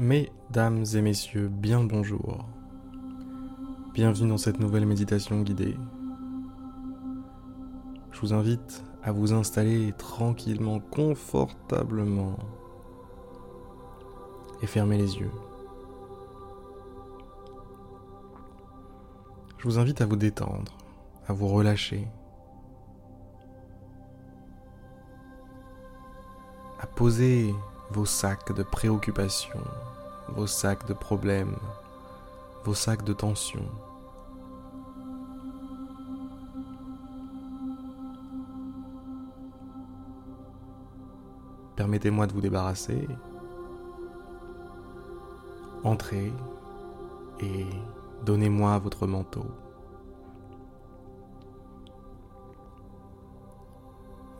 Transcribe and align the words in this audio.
Mesdames 0.00 0.86
et 0.94 1.02
messieurs, 1.02 1.48
bien 1.48 1.84
bonjour. 1.84 2.46
Bienvenue 3.92 4.30
dans 4.30 4.38
cette 4.38 4.58
nouvelle 4.58 4.86
méditation 4.86 5.42
guidée. 5.42 5.76
Je 8.10 8.20
vous 8.20 8.32
invite 8.32 8.82
à 9.02 9.12
vous 9.12 9.34
installer 9.34 9.92
tranquillement, 9.98 10.80
confortablement 10.80 12.38
et 14.62 14.66
fermer 14.66 14.96
les 14.96 15.18
yeux. 15.18 15.32
Je 19.58 19.64
vous 19.64 19.78
invite 19.78 20.00
à 20.00 20.06
vous 20.06 20.16
détendre, 20.16 20.78
à 21.26 21.34
vous 21.34 21.48
relâcher, 21.48 22.08
à 26.78 26.86
poser 26.86 27.54
vos 27.92 28.06
sacs 28.06 28.52
de 28.52 28.62
préoccupations, 28.62 29.64
vos 30.28 30.46
sacs 30.46 30.86
de 30.86 30.94
problèmes, 30.94 31.56
vos 32.64 32.74
sacs 32.74 33.04
de 33.04 33.12
tensions. 33.12 33.68
Permettez-moi 41.74 42.26
de 42.26 42.32
vous 42.32 42.40
débarrasser. 42.42 43.08
Entrez 45.82 46.32
et 47.40 47.66
donnez-moi 48.24 48.78
votre 48.78 49.06
manteau. 49.06 49.46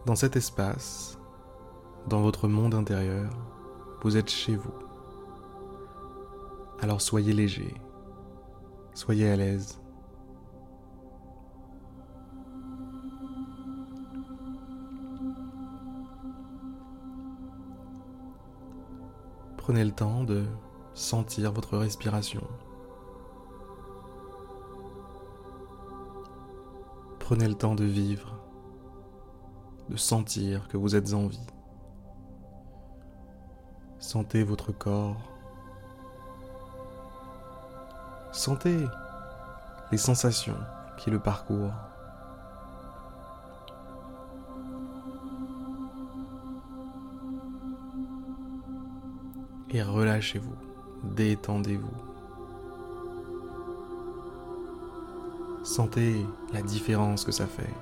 Dans 0.07 0.17
cet 0.17 0.37
espace, 0.37 1.20
dans 2.09 2.21
votre 2.21 2.49
monde 2.49 2.75
intérieur, 2.75 3.31
vous 4.03 4.17
êtes 4.17 4.31
chez 4.31 4.57
vous. 4.57 4.73
Alors 6.81 7.01
soyez 7.01 7.33
léger, 7.33 7.75
soyez 8.95 9.31
à 9.31 9.37
l'aise. 9.37 9.81
Prenez 19.57 19.85
le 19.85 19.93
temps 19.93 20.25
de 20.25 20.45
sentir 20.95 21.53
votre 21.53 21.77
respiration. 21.77 22.43
Prenez 27.21 27.47
le 27.47 27.55
temps 27.55 27.77
de 27.77 27.85
vivre, 27.85 28.35
de 29.89 29.97
sentir 29.97 30.67
que 30.67 30.77
vous 30.77 30.97
êtes 30.97 31.15
en 31.15 31.29
vie. 31.29 31.47
Sentez 34.01 34.43
votre 34.43 34.73
corps. 34.73 35.17
Sentez 38.33 38.87
les 39.93 39.99
sensations 39.99 40.57
qui 40.97 41.11
le 41.11 41.19
parcourent. 41.19 41.75
Et 49.69 49.83
relâchez-vous, 49.83 50.57
détendez-vous. 51.05 52.11
Sentez 55.63 56.27
la 56.55 56.63
différence 56.63 57.25
que 57.25 57.33
ça 57.33 57.47
fait 57.47 57.73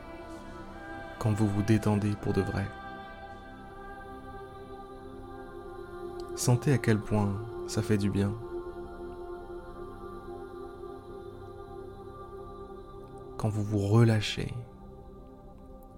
quand 1.20 1.32
vous 1.32 1.48
vous 1.48 1.62
détendez 1.62 2.12
pour 2.20 2.32
de 2.32 2.42
vrai. 2.42 2.66
Sentez 6.38 6.72
à 6.72 6.78
quel 6.78 7.00
point 7.00 7.34
ça 7.66 7.82
fait 7.82 7.98
du 7.98 8.10
bien. 8.10 8.32
Quand 13.36 13.48
vous 13.48 13.64
vous 13.64 13.80
relâchez, 13.80 14.54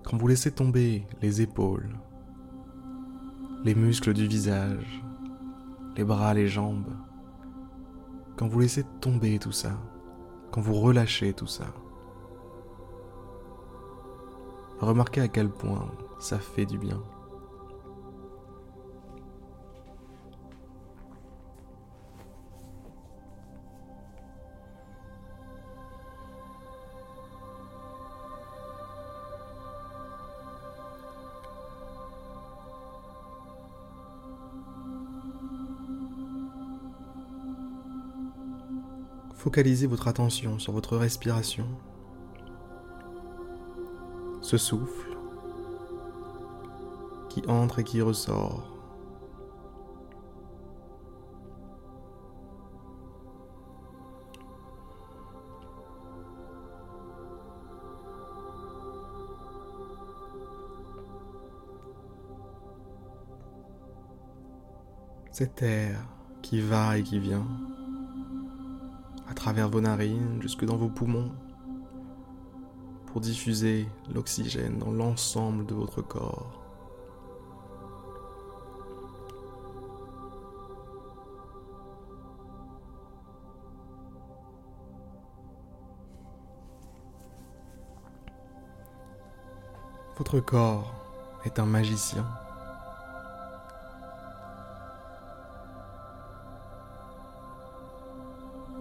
quand 0.03 0.17
vous 0.17 0.27
laissez 0.27 0.51
tomber 0.51 1.07
les 1.21 1.43
épaules, 1.43 1.91
les 3.65 3.75
muscles 3.75 4.15
du 4.15 4.27
visage, 4.27 5.05
les 5.95 6.05
bras, 6.05 6.33
les 6.33 6.49
jambes, 6.49 6.97
quand 8.39 8.49
vous 8.49 8.61
laissez 8.61 8.85
tomber 9.03 9.39
tout 9.39 9.53
ça, 9.53 9.73
quand 10.53 10.63
vous 10.63 10.81
relâchez 10.81 11.35
tout 11.35 11.47
ça, 11.47 11.67
remarquez 14.81 15.21
à 15.21 15.29
quel 15.29 15.51
point 15.51 15.93
ça 16.19 16.39
fait 16.39 16.65
du 16.65 16.79
bien. 16.79 17.03
Focalisez 39.43 39.87
votre 39.87 40.07
attention 40.07 40.59
sur 40.59 40.75
votre 40.75 40.99
respiration. 40.99 41.65
Ce 44.43 44.59
souffle 44.59 45.17
qui 47.31 47.43
entre 47.49 47.79
et 47.79 47.85
qui 47.85 48.03
ressort. 48.03 48.71
Cet 65.33 65.63
air 65.63 65.99
qui 66.43 66.61
va 66.61 66.99
et 66.99 67.03
qui 67.03 67.19
vient 67.19 67.47
travers 69.41 69.71
vos 69.71 69.81
narines 69.81 70.37
jusque 70.43 70.67
dans 70.67 70.77
vos 70.77 70.91
poumons 70.91 71.33
pour 73.07 73.23
diffuser 73.23 73.89
l'oxygène 74.15 74.77
dans 74.77 74.91
l'ensemble 74.91 75.65
de 75.65 75.75
votre 75.75 76.03
corps. 76.03 76.61
Votre 90.19 90.41
corps 90.41 90.93
est 91.47 91.59
un 91.59 91.65
magicien. 91.65 92.27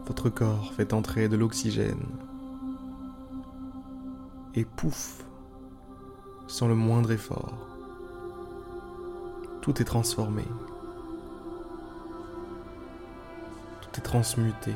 Votre 0.09 0.31
corps 0.31 0.73
fait 0.73 0.91
entrer 0.91 1.29
de 1.29 1.37
l'oxygène. 1.37 2.03
Et 4.55 4.65
pouf, 4.65 5.23
sans 6.47 6.67
le 6.67 6.73
moindre 6.73 7.11
effort, 7.11 7.53
tout 9.61 9.79
est 9.79 9.85
transformé. 9.85 10.43
Tout 13.81 13.99
est 13.99 14.01
transmuté. 14.01 14.73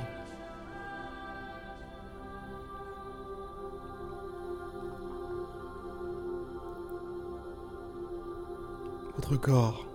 Votre 9.16 9.36
corps, 9.38 9.88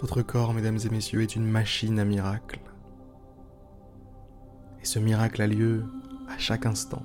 votre 0.00 0.22
corps, 0.22 0.54
mesdames 0.54 0.78
et 0.82 0.88
messieurs, 0.88 1.20
est 1.20 1.36
une 1.36 1.46
machine 1.46 1.98
à 1.98 2.06
miracles. 2.06 2.69
Et 4.82 4.84
ce 4.84 4.98
miracle 4.98 5.42
a 5.42 5.46
lieu 5.46 5.84
à 6.28 6.38
chaque 6.38 6.66
instant. 6.66 7.02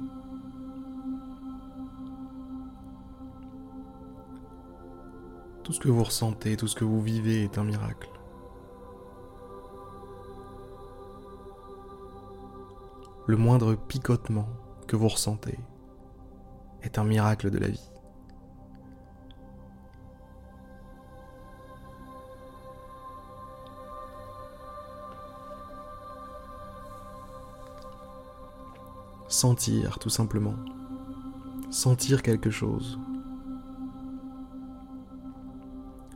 Tout 5.63 5.73
ce 5.73 5.79
que 5.79 5.89
vous 5.89 6.03
ressentez, 6.03 6.57
tout 6.57 6.67
ce 6.67 6.75
que 6.75 6.85
vous 6.85 7.01
vivez 7.01 7.43
est 7.43 7.57
un 7.57 7.63
miracle. 7.63 8.09
Le 13.27 13.35
moindre 13.35 13.73
picotement 13.73 14.47
que 14.87 14.95
vous 14.95 15.07
ressentez 15.07 15.57
est 16.83 16.99
un 16.99 17.03
miracle 17.03 17.49
de 17.49 17.57
la 17.57 17.69
vie. 17.69 17.89
Sentir 29.27 29.99
tout 29.99 30.09
simplement. 30.09 30.55
Sentir 31.69 32.21
quelque 32.21 32.49
chose. 32.49 32.99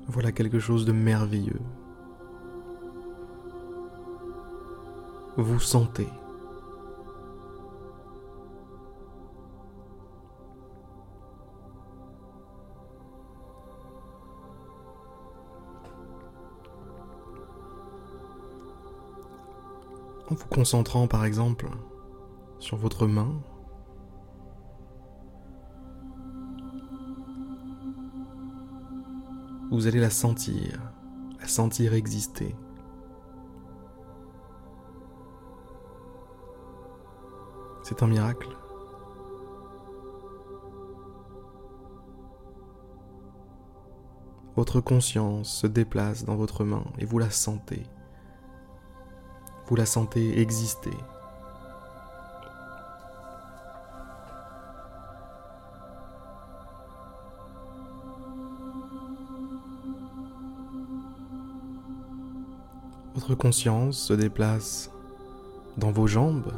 Voilà 0.07 0.31
quelque 0.31 0.59
chose 0.59 0.85
de 0.85 0.91
merveilleux. 0.91 1.61
vous 5.41 5.59
sentez. 5.59 6.07
En 20.29 20.35
vous 20.35 20.45
concentrant 20.47 21.07
par 21.07 21.25
exemple 21.25 21.67
sur 22.59 22.77
votre 22.77 23.07
main, 23.07 23.41
vous 29.71 29.87
allez 29.87 29.99
la 29.99 30.09
sentir, 30.09 30.79
la 31.39 31.47
sentir 31.47 31.93
exister. 31.93 32.55
C'est 37.83 38.03
un 38.03 38.07
miracle. 38.07 38.49
Votre 44.55 44.81
conscience 44.81 45.49
se 45.49 45.67
déplace 45.67 46.25
dans 46.25 46.35
votre 46.35 46.65
main 46.65 46.83
et 46.97 47.05
vous 47.05 47.17
la 47.17 47.29
sentez. 47.29 47.83
Vous 49.67 49.75
la 49.75 49.85
sentez 49.85 50.41
exister. 50.41 50.91
Votre 63.29 63.41
conscience 63.41 63.99
se 63.99 64.13
déplace 64.13 64.89
dans 65.77 65.91
vos 65.91 66.07
jambes. 66.07 66.51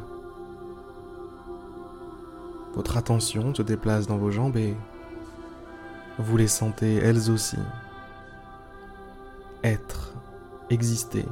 Votre 2.75 2.95
attention 2.95 3.53
se 3.53 3.61
déplace 3.61 4.07
dans 4.07 4.15
vos 4.15 4.31
jambes 4.31 4.55
et 4.55 4.73
vous 6.17 6.37
les 6.37 6.47
sentez 6.47 6.95
elles 6.95 7.29
aussi 7.29 7.57
être, 9.65 10.13
exister. 10.69 11.25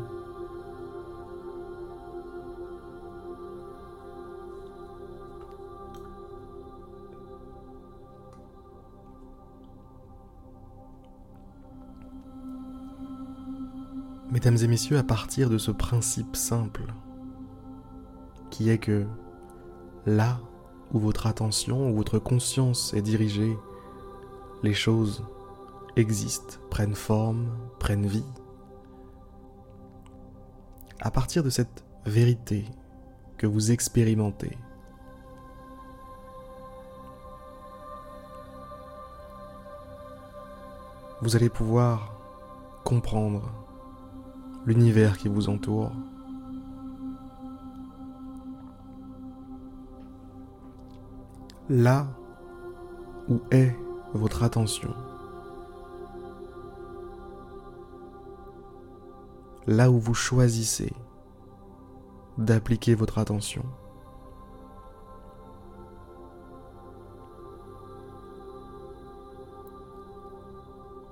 Mesdames 14.32 14.58
et 14.58 14.68
messieurs, 14.68 15.00
à 15.00 15.04
partir 15.04 15.50
de 15.50 15.58
ce 15.58 15.72
principe 15.72 16.36
simple, 16.36 16.94
qui 18.52 18.70
est 18.70 18.78
que 18.78 19.08
là 20.06 20.40
où 20.94 21.00
votre 21.00 21.26
attention 21.26 21.90
ou 21.90 21.96
votre 21.96 22.20
conscience 22.20 22.94
est 22.94 23.02
dirigée, 23.02 23.58
les 24.62 24.76
choses 24.76 25.26
existent, 25.96 26.58
prennent 26.70 26.94
forme, 26.94 27.50
prennent 27.80 28.06
vie. 28.06 28.24
À 31.00 31.10
partir 31.10 31.44
de 31.44 31.50
cette 31.50 31.84
vérité 32.06 32.66
que 33.38 33.48
vous 33.48 33.72
expérimentez, 33.72 34.56
vous 41.24 41.36
allez 41.36 41.50
pouvoir 41.50 42.14
comprendre 42.84 43.69
l'univers 44.66 45.18
qui 45.18 45.28
vous 45.28 45.50
entoure. 45.50 45.92
Là 51.70 52.08
où 53.28 53.42
est 53.52 53.76
votre 54.14 54.44
attention, 54.44 54.94
là 59.68 59.92
où 59.92 60.00
vous 60.00 60.16
choisissez 60.16 60.92
d'appliquer 62.40 62.96
votre 62.96 63.20
attention, 63.20 63.64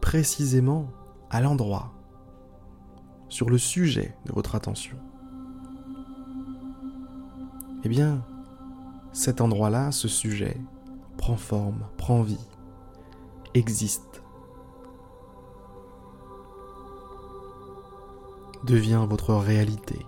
précisément 0.01 0.87
à 1.29 1.41
l'endroit 1.41 1.96
sur 3.37 3.51
le 3.51 3.59
sujet 3.59 4.15
de 4.25 4.33
votre 4.33 4.55
attention, 4.55 4.97
eh 7.83 7.87
bien, 7.87 8.25
cet 9.13 9.41
endroit-là, 9.41 9.91
ce 9.91 10.07
sujet, 10.07 10.59
prend 11.17 11.37
forme, 11.37 11.85
prend 11.97 12.23
vie, 12.23 12.47
existe, 13.53 14.23
devient 18.63 19.05
votre 19.07 19.35
réalité. 19.35 20.03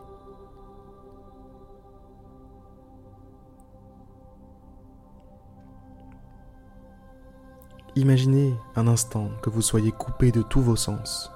Imaginez 7.96 8.56
un 8.76 8.88
instant 8.88 9.30
que 9.44 9.52
vous 9.52 9.62
soyez 9.62 9.92
coupé 9.92 10.32
de 10.32 10.42
tous 10.42 10.62
vos 10.62 10.76
sens, 10.76 11.32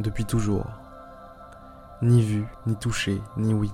depuis 0.00 0.26
toujours 0.26 0.66
ni 2.02 2.22
vu, 2.22 2.44
ni 2.66 2.76
touché, 2.76 3.20
ni 3.36 3.52
oui, 3.52 3.70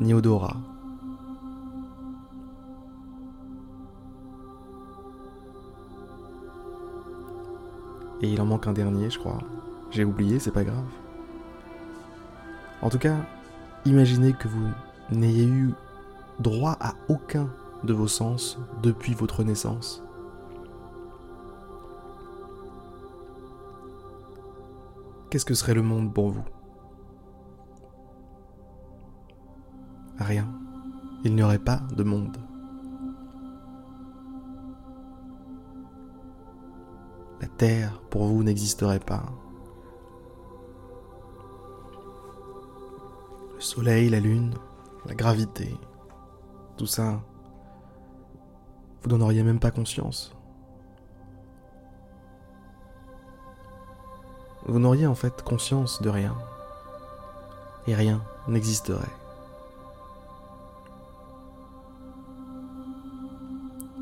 ni 0.00 0.14
odorat. 0.14 0.56
Et 8.22 8.28
il 8.28 8.40
en 8.40 8.46
manque 8.46 8.66
un 8.66 8.72
dernier, 8.72 9.08
je 9.08 9.18
crois. 9.18 9.38
J'ai 9.90 10.04
oublié, 10.04 10.38
c'est 10.38 10.50
pas 10.50 10.64
grave. 10.64 10.84
En 12.82 12.90
tout 12.90 12.98
cas, 12.98 13.16
imaginez 13.84 14.34
que 14.34 14.46
vous 14.46 14.68
n'ayez 15.10 15.46
eu 15.46 15.70
droit 16.38 16.76
à 16.80 16.94
aucun 17.08 17.48
de 17.82 17.94
vos 17.94 18.08
sens 18.08 18.58
depuis 18.82 19.14
votre 19.14 19.42
naissance. 19.42 20.02
Qu'est-ce 25.30 25.44
que 25.44 25.54
serait 25.54 25.74
le 25.74 25.82
monde 25.82 26.12
pour 26.12 26.30
vous? 26.30 26.44
Rien. 30.18 30.48
Il 31.24 31.34
n'y 31.34 31.42
aurait 31.42 31.58
pas 31.58 31.82
de 31.96 32.02
monde. 32.02 32.36
La 37.40 37.48
Terre, 37.48 38.02
pour 38.10 38.26
vous, 38.26 38.42
n'existerait 38.42 39.00
pas. 39.00 39.24
Le 43.54 43.60
Soleil, 43.60 44.10
la 44.10 44.20
Lune, 44.20 44.54
la 45.06 45.14
gravité, 45.14 45.74
tout 46.76 46.86
ça, 46.86 47.20
vous 49.02 49.10
n'en 49.10 49.20
auriez 49.20 49.42
même 49.42 49.60
pas 49.60 49.70
conscience. 49.70 50.34
Vous 54.66 54.78
n'auriez 54.78 55.06
en 55.06 55.14
fait 55.14 55.42
conscience 55.42 56.02
de 56.02 56.10
rien. 56.10 56.36
Et 57.86 57.94
rien 57.94 58.22
n'existerait. 58.46 59.16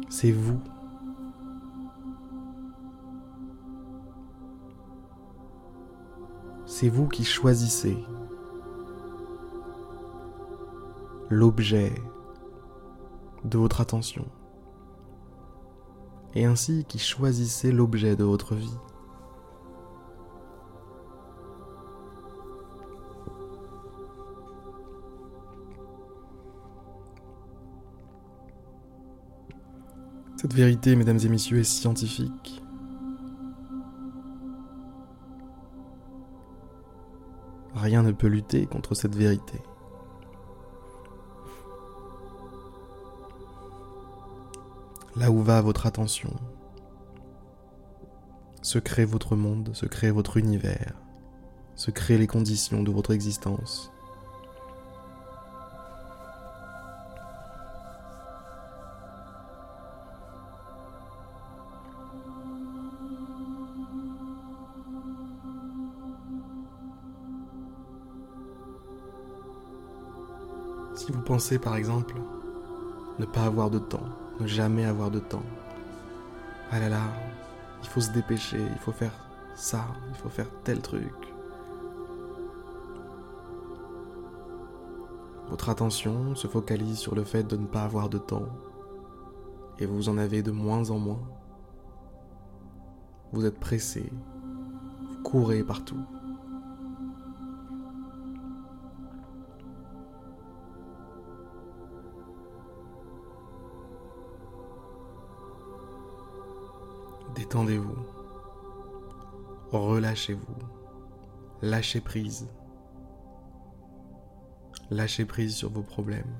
C'est 0.08 0.32
vous. 0.32 0.60
C'est 6.66 6.88
vous 6.88 7.08
qui 7.08 7.24
choisissez 7.24 7.96
l'objet 11.30 11.92
de 13.44 13.58
votre 13.58 13.80
attention 13.80 14.24
et 16.34 16.44
ainsi 16.44 16.84
qui 16.86 16.98
choisissez 16.98 17.72
l'objet 17.72 18.16
de 18.16 18.24
votre 18.24 18.54
vie. 18.54 18.76
Cette 30.40 30.54
vérité, 30.54 30.94
mesdames 30.94 31.18
et 31.18 31.28
messieurs, 31.28 31.58
est 31.58 31.64
scientifique. 31.64 32.62
Rien 37.74 38.04
ne 38.04 38.12
peut 38.12 38.28
lutter 38.28 38.66
contre 38.66 38.94
cette 38.94 39.16
vérité. 39.16 39.60
Là 45.16 45.32
où 45.32 45.42
va 45.42 45.60
votre 45.60 45.86
attention, 45.86 46.30
se 48.62 48.78
crée 48.78 49.04
votre 49.04 49.34
monde, 49.34 49.70
se 49.74 49.86
crée 49.86 50.12
votre 50.12 50.36
univers, 50.36 50.94
se 51.74 51.90
créent 51.90 52.18
les 52.18 52.28
conditions 52.28 52.84
de 52.84 52.92
votre 52.92 53.12
existence. 53.12 53.90
Pensez 71.28 71.58
par 71.58 71.76
exemple 71.76 72.14
ne 73.18 73.26
pas 73.26 73.42
avoir 73.42 73.68
de 73.68 73.78
temps, 73.78 74.08
ne 74.40 74.46
jamais 74.46 74.86
avoir 74.86 75.10
de 75.10 75.18
temps, 75.18 75.42
ah 76.70 76.80
là 76.80 76.88
là, 76.88 77.02
il 77.82 77.88
faut 77.88 78.00
se 78.00 78.10
dépêcher, 78.12 78.56
il 78.58 78.78
faut 78.78 78.92
faire 78.92 79.12
ça, 79.54 79.84
il 80.08 80.14
faut 80.14 80.30
faire 80.30 80.48
tel 80.64 80.80
truc. 80.80 81.12
Votre 85.50 85.68
attention 85.68 86.34
se 86.34 86.46
focalise 86.46 86.96
sur 86.96 87.14
le 87.14 87.24
fait 87.24 87.42
de 87.42 87.56
ne 87.58 87.66
pas 87.66 87.82
avoir 87.82 88.08
de 88.08 88.16
temps 88.16 88.48
et 89.78 89.84
vous 89.84 90.08
en 90.08 90.16
avez 90.16 90.42
de 90.42 90.50
moins 90.50 90.88
en 90.88 90.98
moins. 90.98 91.28
Vous 93.34 93.44
êtes 93.44 93.60
pressé, 93.60 94.10
vous 95.10 95.22
courez 95.22 95.62
partout. 95.62 96.06
Détendez-vous. 107.38 107.96
Relâchez-vous. 109.70 110.56
Lâchez 111.62 112.00
prise. 112.00 112.48
Lâchez 114.90 115.24
prise 115.24 115.54
sur 115.54 115.70
vos 115.70 115.82
problèmes. 115.82 116.34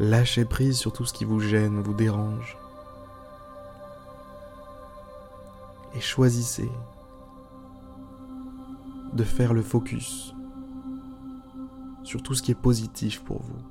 Lâchez 0.00 0.44
prise 0.44 0.76
sur 0.76 0.92
tout 0.92 1.04
ce 1.04 1.12
qui 1.12 1.24
vous 1.24 1.38
gêne, 1.38 1.80
vous 1.82 1.94
dérange. 1.94 2.58
Et 5.94 6.00
choisissez 6.00 6.70
de 9.12 9.22
faire 9.22 9.54
le 9.54 9.62
focus 9.62 10.34
sur 12.02 12.24
tout 12.24 12.34
ce 12.34 12.42
qui 12.42 12.50
est 12.50 12.60
positif 12.60 13.22
pour 13.22 13.40
vous, 13.40 13.62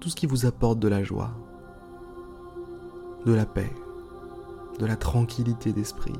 tout 0.00 0.08
ce 0.08 0.16
qui 0.16 0.26
vous 0.26 0.46
apporte 0.46 0.78
de 0.78 0.88
la 0.88 1.02
joie, 1.02 1.32
de 3.26 3.34
la 3.34 3.44
paix 3.44 3.70
de 4.78 4.86
la 4.86 4.96
tranquillité 4.96 5.72
d'esprit. 5.72 6.12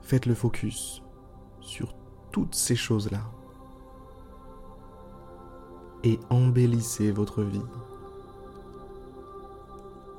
Faites 0.00 0.26
le 0.26 0.34
focus 0.34 1.02
sur 1.60 1.94
toutes 2.32 2.54
ces 2.54 2.76
choses-là 2.76 3.22
et 6.04 6.18
embellissez 6.30 7.12
votre 7.12 7.42
vie. 7.42 7.62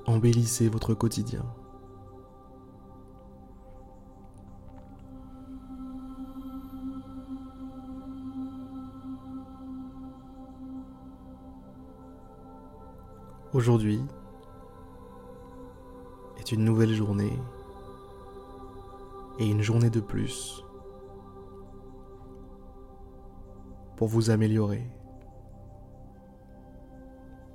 Embellissez 0.05 0.69
votre 0.69 0.93
quotidien. 0.93 1.45
Aujourd'hui, 13.53 14.01
est 16.43 16.51
une 16.51 16.65
nouvelle 16.65 16.93
journée 16.93 17.39
et 19.39 19.49
une 19.49 19.61
journée 19.61 19.89
de 19.89 20.01
plus 20.01 20.61
pour 23.95 24.09
vous 24.09 24.29
améliorer, 24.29 24.85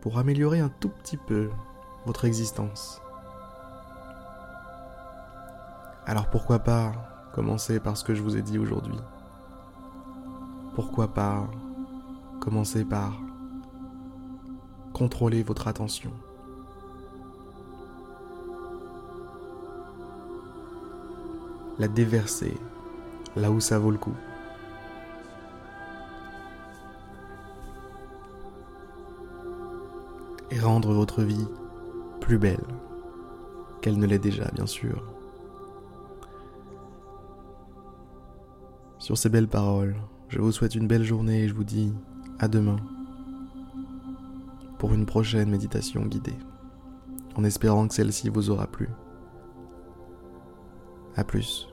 pour 0.00 0.16
améliorer 0.16 0.60
un 0.60 0.70
tout 0.70 0.88
petit 0.88 1.18
peu 1.18 1.50
votre 2.06 2.24
existence. 2.24 3.02
Alors 6.06 6.30
pourquoi 6.30 6.60
pas 6.60 6.92
commencer 7.34 7.80
par 7.80 7.98
ce 7.98 8.04
que 8.04 8.14
je 8.14 8.22
vous 8.22 8.38
ai 8.38 8.42
dit 8.42 8.58
aujourd'hui? 8.58 8.98
Pourquoi 10.74 11.08
pas 11.08 11.46
commencer 12.40 12.86
par 12.86 13.12
contrôler 14.94 15.42
votre 15.42 15.68
attention? 15.68 16.10
La 21.78 21.88
déverser 21.88 22.56
là 23.36 23.50
où 23.50 23.60
ça 23.60 23.78
vaut 23.78 23.90
le 23.90 23.98
coup. 23.98 24.14
Et 30.50 30.60
rendre 30.60 30.92
votre 30.92 31.22
vie 31.22 31.46
plus 32.20 32.38
belle 32.38 32.64
qu'elle 33.80 33.98
ne 33.98 34.06
l'est 34.06 34.18
déjà, 34.18 34.50
bien 34.54 34.66
sûr. 34.66 35.02
Sur 38.98 39.16
ces 39.16 39.28
belles 39.28 39.48
paroles, 39.48 39.96
je 40.28 40.40
vous 40.40 40.52
souhaite 40.52 40.74
une 40.74 40.88
belle 40.88 41.04
journée 41.04 41.44
et 41.44 41.48
je 41.48 41.54
vous 41.54 41.64
dis 41.64 41.92
à 42.38 42.48
demain 42.48 42.76
pour 44.78 44.94
une 44.94 45.06
prochaine 45.06 45.50
méditation 45.50 46.02
guidée, 46.06 46.36
en 47.34 47.44
espérant 47.44 47.88
que 47.88 47.94
celle-ci 47.94 48.28
vous 48.28 48.50
aura 48.50 48.66
plu. 48.66 48.88
A 51.16 51.24
plus. 51.24 51.67